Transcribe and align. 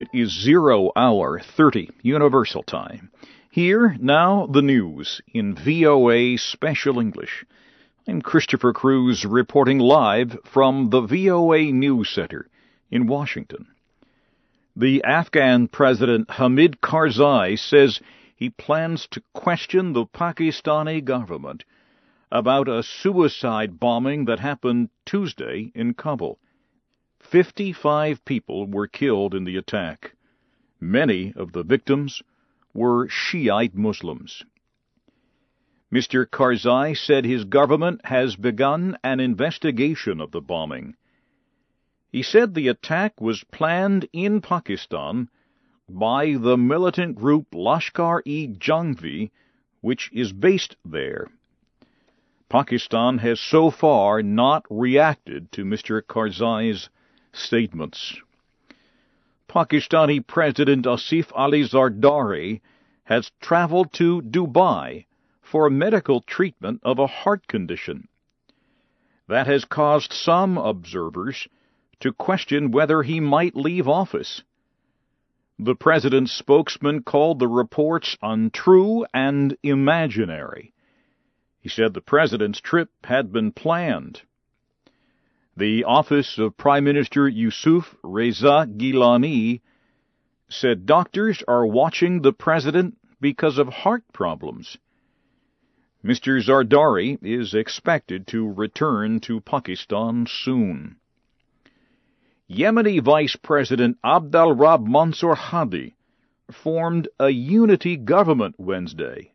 It 0.00 0.10
is 0.12 0.30
zero 0.30 0.92
hour 0.94 1.40
30 1.40 1.90
Universal 2.02 2.62
Time. 2.62 3.10
Here, 3.50 3.96
now, 3.98 4.46
the 4.46 4.62
news 4.62 5.20
in 5.34 5.56
VOA 5.56 6.38
Special 6.38 7.00
English. 7.00 7.44
I'm 8.06 8.22
Christopher 8.22 8.72
Cruise 8.72 9.24
reporting 9.24 9.80
live 9.80 10.38
from 10.44 10.90
the 10.90 11.00
VOA 11.00 11.72
News 11.72 12.10
Center 12.10 12.46
in 12.92 13.08
Washington. 13.08 13.66
The 14.76 15.02
Afghan 15.02 15.66
President 15.66 16.30
Hamid 16.30 16.80
Karzai 16.80 17.58
says 17.58 18.00
he 18.36 18.50
plans 18.50 19.08
to 19.10 19.22
question 19.32 19.94
the 19.94 20.06
Pakistani 20.06 21.04
government 21.04 21.64
about 22.30 22.68
a 22.68 22.84
suicide 22.84 23.80
bombing 23.80 24.26
that 24.26 24.38
happened 24.38 24.90
Tuesday 25.04 25.72
in 25.74 25.94
Kabul. 25.94 26.38
55 27.20 28.24
people 28.24 28.66
were 28.66 28.86
killed 28.86 29.34
in 29.34 29.44
the 29.44 29.56
attack. 29.56 30.14
Many 30.80 31.34
of 31.36 31.52
the 31.52 31.62
victims 31.62 32.22
were 32.72 33.08
Shiite 33.08 33.74
Muslims. 33.74 34.44
Mr. 35.92 36.26
Karzai 36.26 36.96
said 36.96 37.24
his 37.24 37.44
government 37.44 38.00
has 38.04 38.36
begun 38.36 38.96
an 39.02 39.20
investigation 39.20 40.20
of 40.20 40.30
the 40.30 40.40
bombing. 40.40 40.94
He 42.10 42.22
said 42.22 42.54
the 42.54 42.68
attack 42.68 43.20
was 43.20 43.44
planned 43.44 44.08
in 44.12 44.40
Pakistan 44.40 45.28
by 45.88 46.34
the 46.34 46.56
militant 46.56 47.16
group 47.16 47.50
Lashkar-e-Jhangvi, 47.52 49.30
which 49.80 50.10
is 50.12 50.32
based 50.32 50.76
there. 50.84 51.26
Pakistan 52.48 53.18
has 53.18 53.40
so 53.40 53.70
far 53.70 54.22
not 54.22 54.64
reacted 54.70 55.52
to 55.52 55.64
Mr. 55.64 56.00
Karzai's 56.00 56.88
statements. 57.32 58.16
Pakistani 59.48 60.24
President 60.26 60.84
Asif 60.84 61.32
Ali 61.34 61.62
Zardari 61.62 62.60
has 63.04 63.30
traveled 63.40 63.92
to 63.94 64.20
Dubai 64.20 65.06
for 65.40 65.70
medical 65.70 66.20
treatment 66.20 66.80
of 66.82 66.98
a 66.98 67.06
heart 67.06 67.46
condition. 67.46 68.08
That 69.28 69.46
has 69.46 69.64
caused 69.64 70.12
some 70.12 70.58
observers 70.58 71.48
to 72.00 72.12
question 72.12 72.70
whether 72.70 73.02
he 73.02 73.20
might 73.20 73.56
leave 73.56 73.88
office. 73.88 74.42
The 75.58 75.74
president's 75.74 76.32
spokesman 76.32 77.02
called 77.02 77.38
the 77.38 77.48
reports 77.48 78.16
untrue 78.22 79.06
and 79.12 79.56
imaginary. 79.62 80.72
He 81.60 81.68
said 81.68 81.94
the 81.94 82.00
president's 82.00 82.60
trip 82.60 82.90
had 83.04 83.32
been 83.32 83.52
planned. 83.52 84.22
The 85.58 85.82
office 85.82 86.38
of 86.38 86.56
Prime 86.56 86.84
Minister 86.84 87.28
Yusuf 87.28 87.96
Reza 88.04 88.68
Gilani 88.76 89.60
said 90.48 90.86
doctors 90.86 91.42
are 91.48 91.66
watching 91.66 92.22
the 92.22 92.32
president 92.32 92.96
because 93.20 93.58
of 93.58 93.66
heart 93.66 94.04
problems. 94.12 94.78
Mr. 96.04 96.40
Zardari 96.40 97.18
is 97.22 97.54
expected 97.54 98.28
to 98.28 98.46
return 98.52 99.18
to 99.18 99.40
Pakistan 99.40 100.28
soon. 100.28 100.94
Yemeni 102.48 103.02
Vice 103.02 103.34
President 103.34 103.98
Abdel 104.04 104.52
Rab 104.52 104.86
Mansour 104.86 105.34
Hadi 105.34 105.96
formed 106.52 107.08
a 107.18 107.30
unity 107.30 107.96
government 107.96 108.54
Wednesday. 108.58 109.32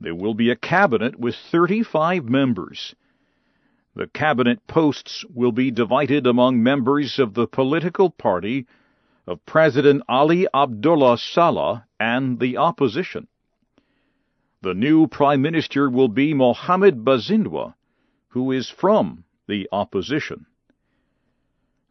There 0.00 0.16
will 0.16 0.34
be 0.34 0.50
a 0.50 0.56
cabinet 0.56 1.16
with 1.16 1.36
35 1.36 2.24
members 2.24 2.96
the 3.96 4.06
cabinet 4.06 4.66
posts 4.66 5.24
will 5.34 5.52
be 5.52 5.70
divided 5.70 6.26
among 6.26 6.62
members 6.62 7.18
of 7.18 7.32
the 7.32 7.46
political 7.46 8.10
party 8.10 8.66
of 9.26 9.44
President 9.46 10.02
Ali 10.06 10.46
Abdullah 10.52 11.16
Saleh 11.16 11.80
and 11.98 12.38
the 12.38 12.58
opposition. 12.58 13.26
The 14.60 14.74
new 14.74 15.06
Prime 15.06 15.40
Minister 15.40 15.88
will 15.88 16.08
be 16.08 16.34
Mohammed 16.34 17.06
Basindwa, 17.06 17.72
who 18.28 18.52
is 18.52 18.68
from 18.68 19.24
the 19.48 19.66
opposition. 19.72 20.44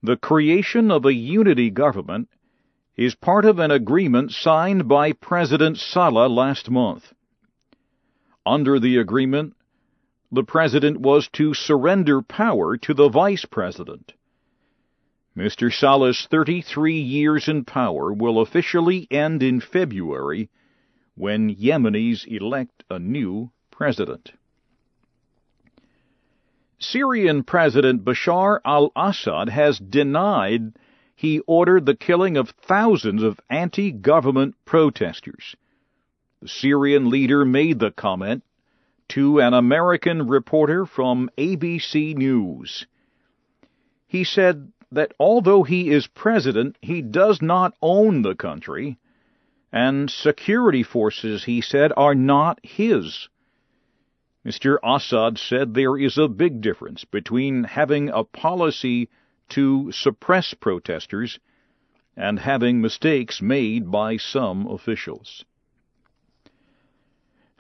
The 0.04 0.18
creation 0.18 0.92
of 0.92 1.06
a 1.06 1.14
unity 1.14 1.72
government 1.72 2.30
is 2.96 3.16
part 3.16 3.46
of 3.46 3.58
an 3.58 3.72
agreement 3.72 4.32
signed 4.32 4.88
by 4.88 5.12
President 5.12 5.80
Saleh 5.80 6.30
last 6.30 6.70
month. 6.70 7.14
Under 8.46 8.80
the 8.80 8.98
agreement, 8.98 9.55
the 10.36 10.44
president 10.44 11.00
was 11.00 11.28
to 11.30 11.54
surrender 11.54 12.22
power 12.22 12.78
to 12.78 12.94
the 12.94 13.10
vice 13.10 13.46
president. 13.46 14.14
Mr. 15.36 15.74
Saleh's 15.74 16.28
33 16.30 17.00
years 17.00 17.48
in 17.48 17.66
power 17.66 18.14
will 18.14 18.40
officially 18.40 19.08
end 19.12 19.44
in 19.44 19.60
February 19.60 20.50
when 21.16 21.54
Yemenis 21.54 22.26
elect 22.28 22.84
a 22.90 23.00
new 23.00 23.52
president. 23.72 24.32
Syrian 26.80 27.44
President 27.44 28.04
Bashar 28.04 28.60
al 28.66 28.92
Assad 28.96 29.50
has 29.50 29.80
denied 29.80 30.78
he 31.16 31.40
ordered 31.40 31.86
the 31.86 31.96
killing 31.96 32.36
of 32.36 32.50
thousands 32.50 33.24
of 33.24 33.40
anti 33.50 33.92
government 33.92 34.56
protesters. 34.66 35.56
The 36.42 36.50
Syrian 36.50 37.10
leader 37.10 37.46
made 37.46 37.80
the 37.80 37.92
comment 37.92 38.44
to 39.16 39.40
an 39.40 39.54
American 39.54 40.28
reporter 40.28 40.86
from 40.86 41.30
ABC 41.38 42.14
News. 42.18 42.86
He 44.06 44.26
said 44.26 44.74
that 44.92 45.14
although 45.18 45.64
he 45.64 45.90
is 45.90 46.06
president, 46.06 46.78
he 46.82 47.02
does 47.02 47.42
not 47.42 47.74
own 47.82 48.24
the 48.24 48.36
country, 48.36 48.98
and 49.72 50.12
security 50.12 50.84
forces, 50.84 51.46
he 51.46 51.62
said, 51.62 51.94
are 51.96 52.14
not 52.14 52.60
his. 52.62 53.30
Mr. 54.46 54.80
Assad 54.84 55.38
said 55.38 55.74
there 55.74 55.98
is 55.98 56.18
a 56.18 56.28
big 56.28 56.60
difference 56.60 57.06
between 57.06 57.64
having 57.64 58.10
a 58.10 58.26
policy 58.26 59.08
to 59.48 59.94
suppress 59.94 60.54
protesters 60.54 61.40
and 62.18 62.38
having 62.38 62.82
mistakes 62.82 63.42
made 63.42 63.90
by 63.90 64.18
some 64.18 64.68
officials. 64.68 65.46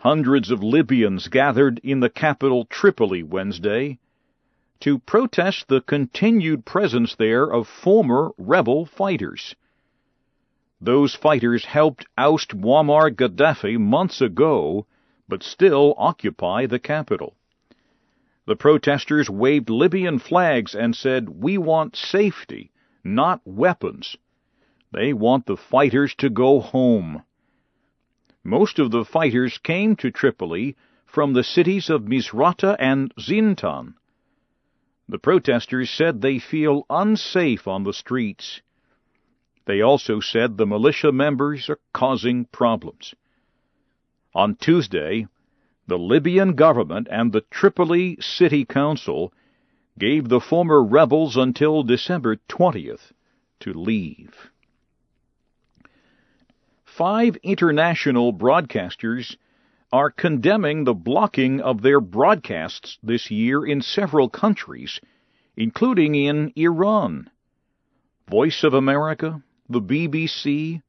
Hundreds 0.06 0.52
of 0.52 0.62
Libyans 0.62 1.30
gathered 1.30 1.80
in 1.84 2.00
the 2.00 2.12
capital 2.12 2.66
Tripoli 2.66 3.24
Wednesday 3.24 3.98
to 4.80 5.00
protest 5.00 5.68
the 5.68 5.82
continued 5.82 6.64
presence 6.64 7.16
there 7.16 7.52
of 7.52 7.68
former 7.68 8.30
rebel 8.38 8.86
fighters. 8.86 9.56
Those 10.80 11.16
fighters 11.16 11.66
helped 11.66 12.06
oust 12.20 12.56
Muammar 12.56 13.10
Gaddafi 13.10 13.80
months 13.80 14.22
ago, 14.22 14.86
but 15.28 15.42
still 15.42 15.96
occupy 15.98 16.68
the 16.68 16.78
capital. 16.78 17.36
The 18.46 18.56
protesters 18.56 19.28
waved 19.28 19.72
Libyan 19.72 20.20
flags 20.20 20.76
and 20.76 20.96
said, 20.96 21.30
We 21.30 21.58
want 21.58 21.96
safety, 21.96 22.70
not 23.04 23.42
weapons. 23.44 24.18
They 24.92 25.14
want 25.14 25.48
the 25.48 25.58
fighters 25.58 26.14
to 26.20 26.30
go 26.30 26.60
home. 26.60 27.24
Most 28.48 28.78
of 28.78 28.92
the 28.92 29.04
fighters 29.04 29.58
came 29.58 29.96
to 29.96 30.12
Tripoli 30.12 30.76
from 31.04 31.34
the 31.34 31.44
cities 31.44 31.90
of 31.90 32.04
Misrata 32.04 32.76
and 32.78 33.12
Zintan. 33.20 33.96
The 35.10 35.18
protesters 35.18 35.90
said 35.90 36.22
they 36.22 36.38
feel 36.38 36.86
unsafe 36.88 37.68
on 37.68 37.86
the 37.86 37.92
streets. 37.94 38.62
They 39.66 39.82
also 39.82 40.20
said 40.20 40.58
the 40.58 40.68
militia 40.68 41.12
members 41.12 41.72
are 41.72 41.80
causing 41.92 42.46
problems. 42.46 43.16
On 44.36 44.54
Tuesday, 44.54 45.26
the 45.88 45.98
Libyan 45.98 46.54
government 46.54 47.08
and 47.10 47.32
the 47.32 47.46
Tripoli 47.50 48.16
City 48.22 48.64
Council 48.64 49.34
gave 49.98 50.30
the 50.30 50.40
former 50.40 50.84
rebels 50.84 51.36
until 51.36 51.82
December 51.82 52.36
20th 52.48 53.12
to 53.62 53.74
leave 53.74 54.52
five 56.98 57.36
international 57.44 58.32
broadcasters 58.32 59.36
are 59.92 60.10
condemning 60.10 60.86
the 60.86 60.94
blocking 60.94 61.60
of 61.60 61.82
their 61.82 62.00
broadcasts 62.00 62.98
this 63.04 63.30
year 63.30 63.66
in 63.66 63.82
several 63.82 64.30
countries, 64.30 65.02
including 65.58 66.16
in 66.16 66.54
Iran. 66.56 67.30
Voice 68.30 68.64
of 68.64 68.74
America, 68.74 69.44
the 69.68 69.82
BBC, 69.82 70.82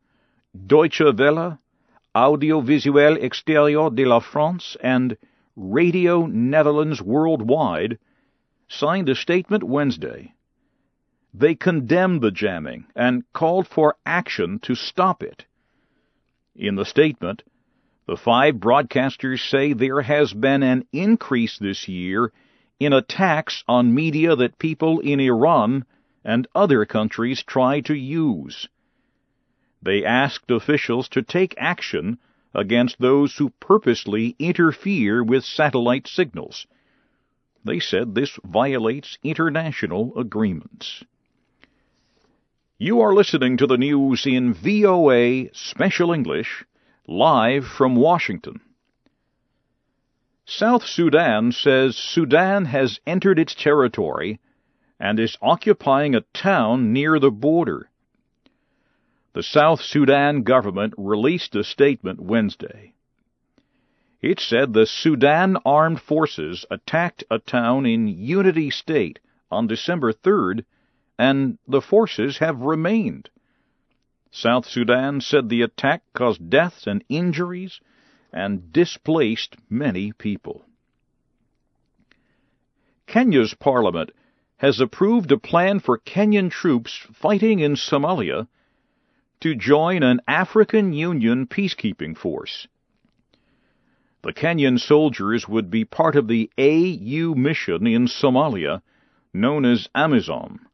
Deutsche 0.66 1.00
Welle, 1.00 1.58
Audiovisuel 2.14 3.20
Exterieur 3.20 3.90
de 3.90 4.04
la 4.04 4.20
France, 4.20 4.76
and 4.80 5.16
Radio 5.56 6.26
Netherlands 6.26 7.02
Worldwide 7.02 7.98
signed 8.68 9.08
a 9.08 9.14
statement 9.16 9.64
Wednesday. 9.64 10.34
They 11.34 11.56
condemned 11.56 12.20
the 12.22 12.30
jamming 12.30 12.86
and 12.94 13.24
called 13.32 13.66
for 13.66 13.96
action 14.06 14.60
to 14.60 14.76
stop 14.76 15.22
it. 15.22 15.46
In 16.58 16.76
the 16.76 16.86
statement, 16.86 17.42
the 18.06 18.16
five 18.16 18.54
broadcasters 18.54 19.40
say 19.50 19.72
there 19.74 20.00
has 20.00 20.32
been 20.32 20.62
an 20.62 20.86
increase 20.90 21.58
this 21.58 21.86
year 21.86 22.32
in 22.80 22.94
attacks 22.94 23.62
on 23.68 23.94
media 23.94 24.34
that 24.36 24.58
people 24.58 25.00
in 25.00 25.20
Iran 25.20 25.84
and 26.24 26.48
other 26.54 26.86
countries 26.86 27.42
try 27.42 27.80
to 27.80 27.94
use. 27.94 28.68
They 29.82 30.04
asked 30.04 30.50
officials 30.50 31.08
to 31.10 31.22
take 31.22 31.54
action 31.58 32.18
against 32.54 32.98
those 32.98 33.36
who 33.36 33.50
purposely 33.60 34.34
interfere 34.38 35.22
with 35.22 35.44
satellite 35.44 36.06
signals. 36.06 36.66
They 37.64 37.80
said 37.80 38.14
this 38.14 38.38
violates 38.44 39.18
international 39.22 40.18
agreements. 40.18 41.04
You 42.78 43.00
are 43.00 43.14
listening 43.14 43.56
to 43.56 43.66
the 43.66 43.78
news 43.78 44.26
in 44.26 44.52
VOA 44.52 45.46
Special 45.54 46.12
English, 46.12 46.62
live 47.06 47.64
from 47.64 47.96
Washington. 47.96 48.60
South 50.44 50.84
Sudan 50.84 51.52
says 51.52 51.96
Sudan 51.96 52.66
has 52.66 53.00
entered 53.06 53.38
its 53.38 53.54
territory 53.54 54.40
and 55.00 55.18
is 55.18 55.38
occupying 55.40 56.14
a 56.14 56.26
town 56.34 56.92
near 56.92 57.18
the 57.18 57.30
border. 57.30 57.88
The 59.32 59.42
South 59.42 59.80
Sudan 59.80 60.42
government 60.42 60.92
released 60.98 61.56
a 61.56 61.64
statement 61.64 62.20
Wednesday. 62.20 62.92
It 64.20 64.38
said 64.38 64.74
the 64.74 64.84
Sudan 64.84 65.56
Armed 65.64 66.02
Forces 66.02 66.66
attacked 66.70 67.24
a 67.30 67.38
town 67.38 67.86
in 67.86 68.06
Unity 68.06 68.68
State 68.68 69.18
on 69.50 69.66
December 69.66 70.12
3rd, 70.12 70.66
and 71.18 71.58
the 71.66 71.80
forces 71.80 72.38
have 72.38 72.60
remained. 72.60 73.30
South 74.30 74.66
Sudan 74.66 75.20
said 75.20 75.48
the 75.48 75.62
attack 75.62 76.02
caused 76.12 76.50
deaths 76.50 76.86
and 76.86 77.02
injuries 77.08 77.80
and 78.32 78.72
displaced 78.72 79.56
many 79.70 80.12
people. 80.12 80.64
Kenya's 83.06 83.54
parliament 83.54 84.10
has 84.58 84.80
approved 84.80 85.30
a 85.32 85.38
plan 85.38 85.80
for 85.80 85.98
Kenyan 85.98 86.50
troops 86.50 87.06
fighting 87.12 87.60
in 87.60 87.74
Somalia 87.74 88.48
to 89.40 89.54
join 89.54 90.02
an 90.02 90.20
African 90.26 90.92
Union 90.92 91.46
peacekeeping 91.46 92.16
force. 92.16 92.66
The 94.22 94.32
Kenyan 94.32 94.80
soldiers 94.80 95.48
would 95.48 95.70
be 95.70 95.84
part 95.84 96.16
of 96.16 96.26
the 96.26 96.50
AU 96.58 97.34
mission 97.34 97.86
in 97.86 98.06
Somalia, 98.06 98.82
known 99.32 99.64
as 99.64 99.88
AMISOM. 99.94 100.65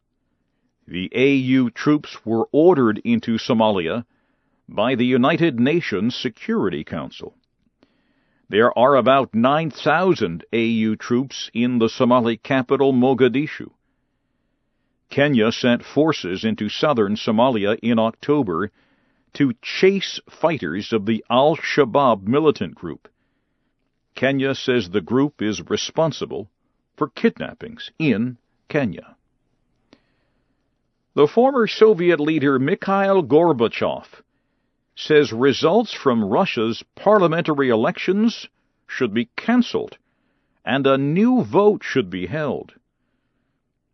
The 0.86 1.10
AU 1.14 1.70
troops 1.70 2.24
were 2.24 2.48
ordered 2.50 3.00
into 3.04 3.38
Somalia 3.38 4.04
by 4.68 4.94
the 4.94 5.06
United 5.06 5.60
Nations 5.60 6.16
Security 6.16 6.82
Council. 6.82 7.36
There 8.48 8.76
are 8.76 8.96
about 8.96 9.34
9,000 9.34 10.44
AU 10.52 10.94
troops 10.96 11.50
in 11.54 11.78
the 11.78 11.88
Somali 11.88 12.36
capital 12.36 12.92
Mogadishu. 12.92 13.70
Kenya 15.08 15.52
sent 15.52 15.84
forces 15.84 16.44
into 16.44 16.68
southern 16.68 17.16
Somalia 17.16 17.78
in 17.82 17.98
October 17.98 18.70
to 19.34 19.54
chase 19.62 20.20
fighters 20.28 20.92
of 20.92 21.06
the 21.06 21.24
Al 21.30 21.56
Shabaab 21.56 22.26
militant 22.26 22.74
group. 22.74 23.08
Kenya 24.14 24.54
says 24.54 24.90
the 24.90 25.00
group 25.00 25.40
is 25.40 25.70
responsible 25.70 26.50
for 26.96 27.08
kidnappings 27.08 27.90
in 27.98 28.36
Kenya. 28.68 29.16
The 31.14 31.28
former 31.28 31.66
Soviet 31.66 32.20
leader 32.20 32.58
Mikhail 32.58 33.22
Gorbachev 33.22 34.22
says 34.96 35.30
results 35.30 35.92
from 35.92 36.24
Russia's 36.24 36.82
parliamentary 36.94 37.68
elections 37.68 38.48
should 38.86 39.12
be 39.12 39.26
cancelled 39.36 39.98
and 40.64 40.86
a 40.86 40.96
new 40.96 41.42
vote 41.42 41.82
should 41.84 42.08
be 42.08 42.26
held. 42.26 42.72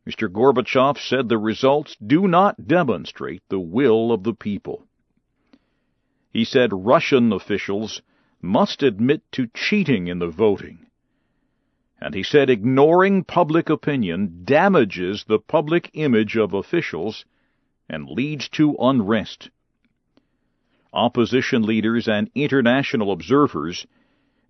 Mr. 0.07 0.31
Gorbachev 0.31 0.97
said 0.97 1.29
the 1.29 1.39
results 1.39 1.97
do 1.97 2.29
not 2.29 2.69
demonstrate 2.69 3.43
the 3.49 3.59
will 3.59 4.13
of 4.13 4.23
the 4.23 4.35
people. 4.35 4.87
He 6.31 6.45
said 6.45 6.71
Russian 6.73 7.33
officials 7.33 8.01
must 8.41 8.85
admit 8.85 9.23
to 9.33 9.49
cheating 9.55 10.07
in 10.07 10.21
the 10.21 10.29
voting. 10.29 10.87
And 12.01 12.15
he 12.15 12.23
said 12.23 12.49
ignoring 12.49 13.25
public 13.25 13.69
opinion 13.69 14.43
damages 14.45 15.25
the 15.25 15.39
public 15.39 15.91
image 15.95 16.37
of 16.37 16.55
officials 16.55 17.25
and 17.89 18.09
leads 18.09 18.49
to 18.51 18.77
unrest. 18.79 19.51
Opposition 20.93 21.63
leaders 21.63 22.09
and 22.09 22.31
international 22.35 23.13
observers 23.13 23.87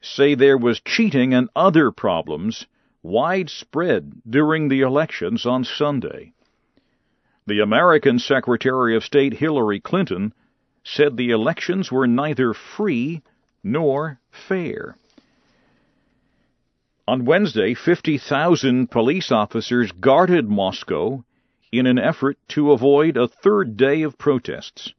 say 0.00 0.35
there 0.35 0.59
was 0.59 0.81
cheating 0.81 1.35
and 1.35 1.49
other 1.56 1.91
problems 1.91 2.67
widespread 3.03 4.12
during 4.29 4.69
the 4.69 4.83
elections 4.83 5.47
on 5.47 5.65
Sunday. 5.65 6.33
The 7.47 7.61
American 7.61 8.19
Secretary 8.19 8.95
of 8.95 9.05
State 9.05 9.33
Hillary 9.35 9.81
Clinton 9.81 10.35
said 10.85 11.17
the 11.17 11.31
elections 11.31 11.91
were 11.91 12.06
neither 12.06 12.53
free 12.53 13.23
nor 13.65 14.21
fair. 14.31 14.97
On 17.08 17.25
Wednesday, 17.25 17.72
50,000 17.72 18.90
police 18.90 19.32
officers 19.32 19.93
guarded 19.93 20.50
Moscow 20.50 21.25
in 21.72 21.87
an 21.87 21.99
effort 21.99 22.37
to 22.49 22.70
avoid 22.70 23.16
a 23.16 23.26
third 23.26 23.78
day 23.78 24.02
of 24.02 24.19
protests. 24.19 24.93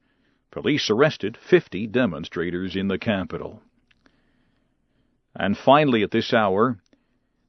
Police 0.49 0.89
arrested 0.89 1.37
50 1.37 1.85
demonstrators 1.85 2.75
in 2.75 2.87
the 2.87 2.97
capital. 2.97 3.61
And 5.35 5.55
finally, 5.55 6.01
at 6.01 6.09
this 6.09 6.33
hour, 6.33 6.79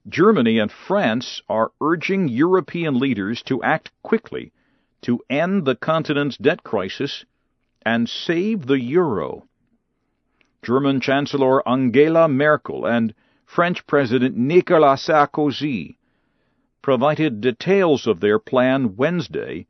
Germany 0.07 0.59
and 0.59 0.71
France 0.71 1.41
are 1.49 1.73
urging 1.81 2.29
European 2.29 2.99
leaders 2.99 3.43
to 3.45 3.63
act 3.63 3.91
quickly 4.03 4.53
to 5.01 5.23
end 5.31 5.65
the 5.65 5.75
continent's 5.75 6.37
debt 6.37 6.63
crisis 6.63 7.25
and 7.81 8.11
save 8.11 8.67
the 8.67 8.79
euro. 8.79 9.49
German 10.63 11.01
Chancellor 11.01 11.67
Angela 11.67 12.29
Merkel 12.29 12.85
and 12.85 13.15
French 13.53 13.85
President 13.85 14.37
Nicolas 14.37 15.09
Sarkozy 15.09 15.97
provided 16.83 17.41
details 17.41 18.07
of 18.07 18.21
their 18.21 18.39
plan 18.39 18.95
Wednesday 18.95 19.67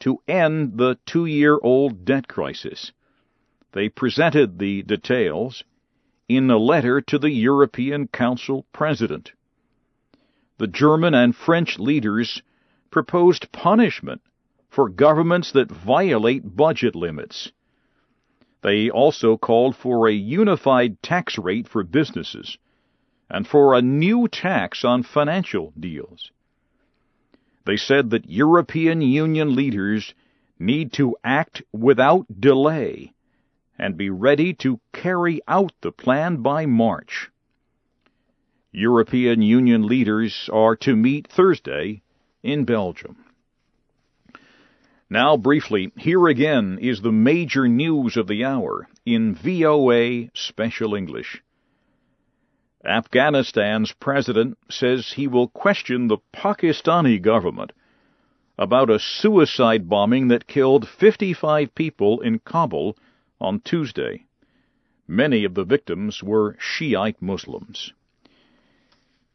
to 0.00 0.20
end 0.28 0.76
the 0.76 0.98
two 1.06 1.24
year 1.24 1.58
old 1.62 2.04
debt 2.04 2.28
crisis. 2.28 2.92
They 3.72 3.88
presented 3.88 4.58
the 4.58 4.82
details 4.82 5.64
in 6.28 6.50
a 6.50 6.58
letter 6.58 7.00
to 7.00 7.18
the 7.18 7.30
European 7.30 8.08
Council 8.08 8.66
President 8.74 9.32
the 10.58 10.66
German 10.66 11.14
and 11.14 11.34
French 11.34 11.78
leaders 11.78 12.42
proposed 12.90 13.50
punishment 13.52 14.20
for 14.68 14.90
governments 14.90 15.52
that 15.52 15.70
violate 15.70 16.54
budget 16.54 16.94
limits. 16.94 17.52
They 18.60 18.90
also 18.90 19.38
called 19.38 19.76
for 19.76 20.08
a 20.08 20.12
unified 20.12 21.02
tax 21.02 21.38
rate 21.38 21.66
for 21.66 21.82
businesses 21.84 22.58
and 23.30 23.46
for 23.46 23.74
a 23.74 23.82
new 23.82 24.28
tax 24.28 24.84
on 24.84 25.02
financial 25.02 25.72
deals. 25.78 26.30
They 27.66 27.76
said 27.76 28.10
that 28.10 28.28
European 28.28 29.00
Union 29.00 29.54
leaders 29.54 30.14
need 30.58 30.92
to 30.94 31.16
act 31.24 31.62
without 31.72 32.26
delay 32.40 33.14
and 33.78 33.96
be 33.96 34.10
ready 34.10 34.54
to 34.54 34.80
carry 34.92 35.40
out 35.48 35.72
the 35.80 35.92
plan 35.92 36.42
by 36.42 36.66
March. 36.66 37.30
European 38.70 39.40
Union 39.40 39.86
leaders 39.86 40.48
are 40.52 40.76
to 40.76 40.94
meet 40.96 41.28
Thursday 41.28 42.02
in 42.42 42.64
Belgium. 42.64 43.16
Now, 45.08 45.36
briefly, 45.36 45.92
here 45.96 46.26
again 46.26 46.78
is 46.80 47.00
the 47.00 47.12
major 47.12 47.68
news 47.68 48.16
of 48.16 48.26
the 48.26 48.44
hour 48.44 48.88
in 49.06 49.34
VOA 49.34 50.30
Special 50.34 50.94
English. 50.94 51.42
Afghanistan's 52.86 53.92
president 53.92 54.58
says 54.68 55.12
he 55.12 55.26
will 55.26 55.48
question 55.48 56.08
the 56.08 56.18
Pakistani 56.32 57.20
government 57.20 57.72
about 58.58 58.90
a 58.90 58.98
suicide 58.98 59.88
bombing 59.88 60.28
that 60.28 60.46
killed 60.46 60.88
55 60.88 61.74
people 61.74 62.20
in 62.20 62.38
Kabul 62.38 62.96
on 63.40 63.60
Tuesday. 63.60 64.26
Many 65.08 65.44
of 65.44 65.54
the 65.54 65.64
victims 65.64 66.22
were 66.22 66.56
Shiite 66.58 67.20
Muslims. 67.20 67.92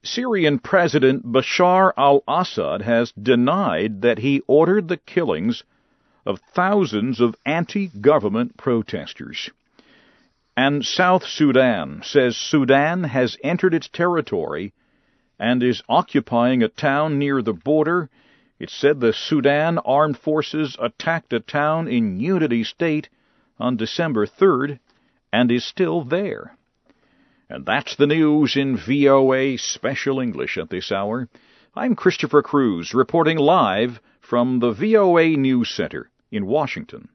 Syrian 0.01 0.59
President 0.59 1.25
Bashar 1.25 1.91
al 1.97 2.23
Assad 2.27 2.81
has 2.81 3.11
denied 3.11 4.01
that 4.01 4.19
he 4.19 4.41
ordered 4.47 4.87
the 4.87 4.97
killings 4.97 5.63
of 6.25 6.39
thousands 6.53 7.19
of 7.19 7.35
anti 7.45 7.87
government 7.87 8.55
protesters. 8.55 9.49
And 10.61 10.85
South 10.85 11.25
Sudan 11.25 12.01
says 12.03 12.35
Sudan 12.35 13.05
has 13.05 13.37
entered 13.41 13.73
its 13.73 13.87
territory 13.87 14.73
and 15.39 15.63
is 15.63 15.81
occupying 15.87 16.61
a 16.61 16.67
town 16.67 17.17
near 17.17 17.41
the 17.41 17.53
border. 17.53 18.09
It 18.59 18.69
said 18.69 18.99
the 18.99 19.13
Sudan 19.13 19.77
armed 19.77 20.17
forces 20.17 20.75
attacked 20.77 21.31
a 21.31 21.39
town 21.39 21.87
in 21.87 22.19
Unity 22.19 22.65
State 22.65 23.07
on 23.57 23.77
December 23.77 24.27
3rd 24.27 24.79
and 25.31 25.49
is 25.49 25.63
still 25.63 26.03
there. 26.03 26.57
And 27.49 27.65
that's 27.65 27.95
the 27.95 28.07
news 28.07 28.57
in 28.57 28.75
VOA 28.75 29.57
Special 29.57 30.19
English 30.19 30.57
at 30.57 30.69
this 30.69 30.91
hour. 30.91 31.29
I'm 31.73 31.95
Christopher 31.95 32.41
Cruise, 32.41 32.93
reporting 32.93 33.37
live 33.37 34.01
from 34.19 34.59
the 34.59 34.73
VOA 34.73 35.37
News 35.37 35.69
Center 35.69 36.09
in 36.33 36.45
Washington. 36.45 37.07